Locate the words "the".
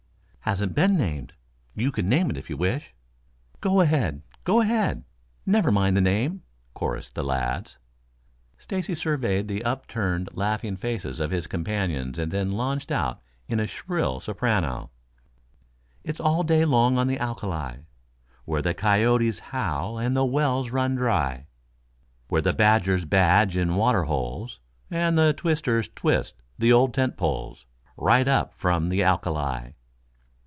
5.95-6.01, 7.15-7.23, 9.47-9.63, 17.07-17.19, 18.63-18.73, 20.17-20.25, 22.41-22.51, 23.69-23.75, 25.19-25.31, 26.57-26.73, 28.89-29.01